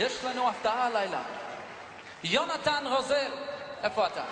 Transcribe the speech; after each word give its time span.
יש 0.00 0.24
לנו 0.24 0.48
הפתעה 0.48 0.86
הלילה. 0.86 1.22
יונתן 2.24 2.84
רוזל, 2.86 3.32
איפה 3.82 4.06
אתה? 4.06 4.24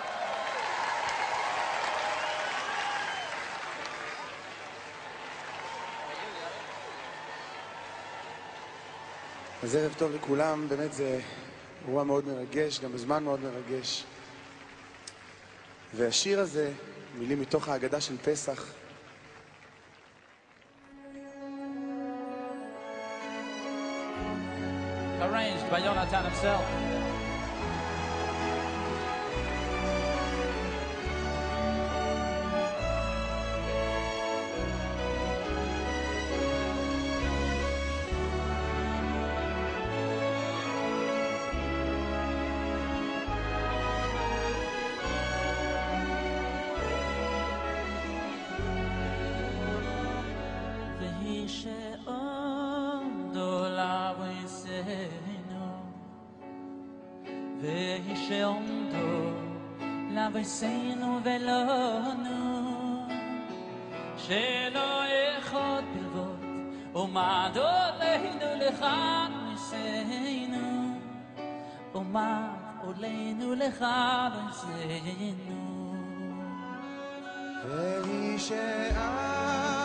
אז 9.63 9.75
ערב 9.75 9.93
טוב 9.97 10.11
לכולם, 10.11 10.69
באמת 10.69 10.93
זה 10.93 11.19
אירוע 11.87 12.03
מאוד 12.03 12.27
מרגש, 12.27 12.79
גם 12.79 12.93
בזמן 12.93 13.23
מאוד 13.23 13.39
מרגש. 13.39 14.03
והשיר 15.93 16.39
הזה, 16.39 16.71
מילים 17.15 17.41
מתוך 17.41 17.67
ההגדה 17.67 18.01
של 18.01 18.17
פסח, 18.17 18.65
Arranged 25.21 25.69
by 25.69 25.81
Jonathan 25.81 26.23
himself. 26.23 26.65
Oh 52.07 52.58
dolavo 53.33 54.25
insegno, 54.41 55.65
vehiše 57.61 58.45
ondo, 58.45 59.07
lavo 60.15 60.37
insegno 60.37 61.21
velonu, 61.25 62.39
שלא 64.17 65.03
אחד 65.39 65.81
בלבוד, 65.93 66.39
עומד 66.93 67.51
עולנו 67.55 68.65
לכאן 68.65 69.31
ניסינו, 69.49 70.97
עומד 71.91 72.59
עולנו 72.83 73.55
לכאן 73.55 74.29
ניסינו. 74.45 75.69
והיא 77.65 78.37
שעה 78.37 79.78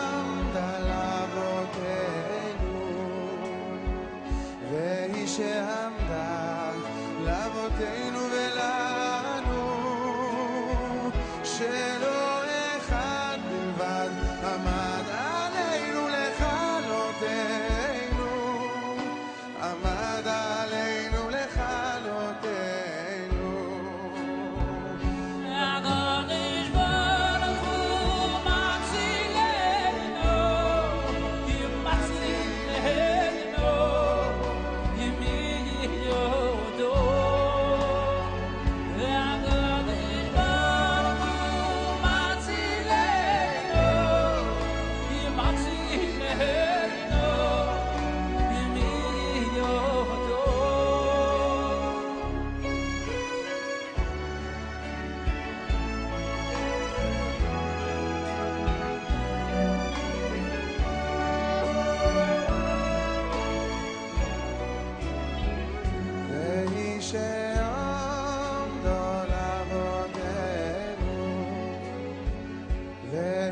והיא 4.71 5.27
שעמדה 5.27 6.71
לאבותינו 7.25 8.34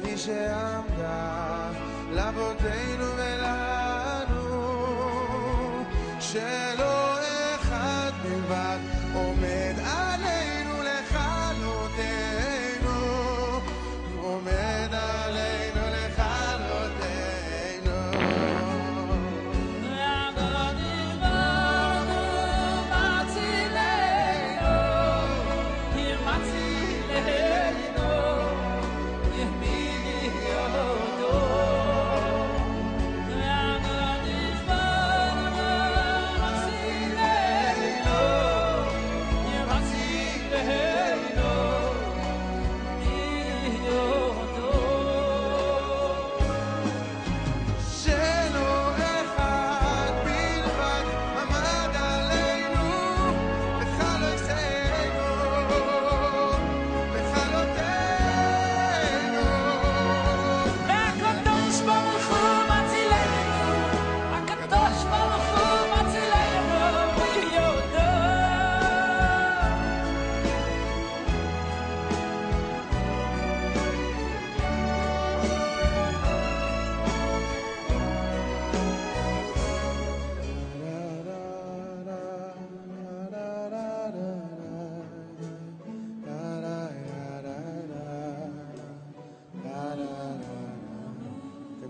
והיא 0.03 0.18
שעמדה 0.18 1.69
לאבותינו 2.12 3.06
ולנו, 3.18 4.44
שלא 6.19 7.18
אחד 7.56 8.12
בלבד 8.24 8.80
עומד 9.13 9.62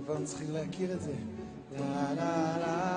כבר 0.06 0.26
צריכים 0.26 0.52
להכיר 0.52 0.94
את 0.94 1.02
זה. 1.02 1.14
לה 1.80 2.14
לה 2.14 2.58
לה 2.58 2.93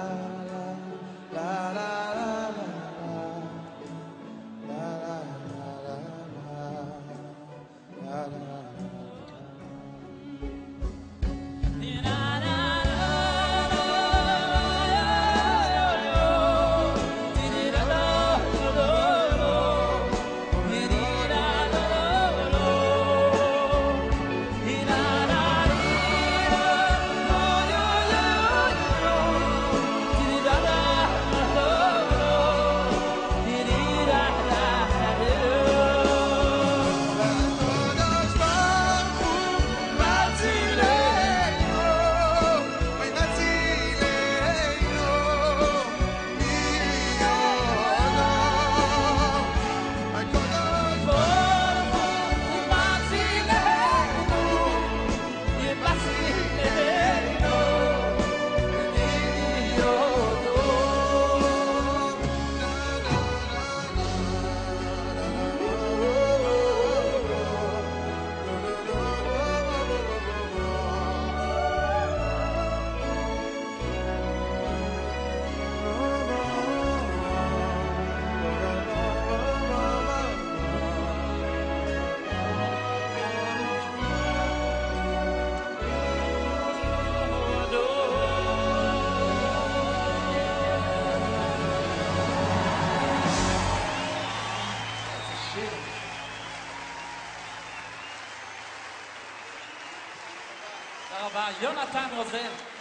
Jonathan 101.52 102.10
Ozel. 102.19 102.75